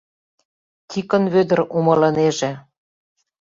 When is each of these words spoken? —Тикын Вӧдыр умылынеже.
—Тикын 0.89 1.23
Вӧдыр 1.33 1.59
умылынеже. 1.77 2.51